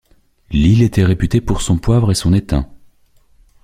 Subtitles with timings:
[0.49, 2.67] L'île était réputée pour son poivre et son étain.